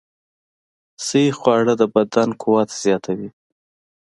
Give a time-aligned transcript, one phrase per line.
[1.05, 3.29] صحي خواړه د بدن قوت زیاتوي.